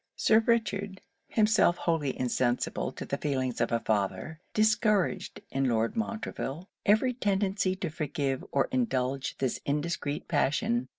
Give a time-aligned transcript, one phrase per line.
[0.15, 6.67] Sir Richard, himself wholly insensible to the feelings of a father, discouraged in Lord Montreville
[6.87, 10.89] every tendency to forgive or indulge this indiscreet passion.